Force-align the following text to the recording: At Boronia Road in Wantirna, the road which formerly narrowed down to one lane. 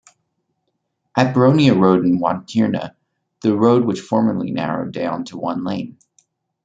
At 1.15 1.35
Boronia 1.35 1.79
Road 1.79 2.03
in 2.07 2.17
Wantirna, 2.17 2.95
the 3.41 3.55
road 3.55 3.85
which 3.85 4.01
formerly 4.01 4.49
narrowed 4.49 4.93
down 4.93 5.25
to 5.25 5.37
one 5.37 5.63
lane. 5.63 5.99